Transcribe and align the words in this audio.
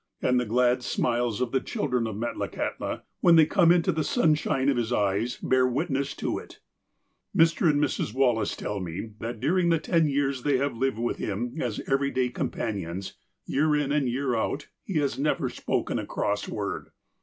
And 0.19 0.39
the 0.39 0.47
glad 0.47 0.81
smiles 0.81 1.41
of 1.41 1.51
the 1.51 1.59
children 1.59 2.07
of 2.07 2.15
Metlakahtia, 2.15 3.03
when 3.19 3.35
they 3.35 3.45
come 3.45 3.71
into 3.71 3.91
the 3.91 4.03
sunshine 4.03 4.67
of 4.67 4.75
his 4.75 4.91
eyes, 4.91 5.37
bear 5.37 5.67
wit 5.67 5.91
ness 5.91 6.15
to 6.15 6.39
it. 6.39 6.59
Mr. 7.37 7.69
and 7.69 7.79
Mrs. 7.79 8.11
"Wallace 8.11 8.55
tell 8.55 8.79
me, 8.79 9.11
that 9.19 9.39
during 9.39 9.69
the 9.69 9.77
ten 9.77 10.07
years 10.07 10.41
they 10.41 10.57
have 10.57 10.75
lived 10.75 10.97
with 10.97 11.17
him 11.17 11.53
as 11.61 11.81
everyday 11.81 12.29
companions, 12.29 13.13
year 13.45 13.75
in 13.75 13.91
and 13.91 14.09
year 14.09 14.33
out, 14.33 14.69
he 14.83 14.95
has 14.97 15.19
never 15.19 15.49
spoken 15.49 15.99
a 15.99 16.07
cross 16.07 16.49
word. 16.49 16.87